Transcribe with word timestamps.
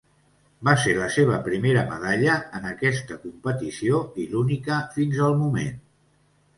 Va 0.69 0.73
ser 0.83 0.95
la 0.99 1.09
seva 1.15 1.35
primera 1.49 1.83
medalla 1.91 2.39
en 2.61 2.67
aquesta 2.71 3.21
competició 3.29 4.03
i 4.25 4.29
l'única 4.35 4.83
fins 4.99 5.25
al 5.31 5.41
moment. 5.47 5.83